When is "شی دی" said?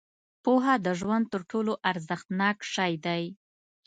2.73-3.23